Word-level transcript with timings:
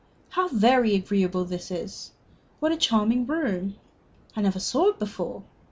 "How 0.29 0.47
very 0.47 0.95
agreeable 0.95 1.45
this 1.45 1.69
is! 1.69 2.09
What 2.59 2.71
a 2.71 2.75
charming 2.75 3.27
room! 3.27 3.75
I 4.35 4.41
never 4.41 4.59
saw 4.59 4.87
it 4.87 4.97
before. 4.97 5.43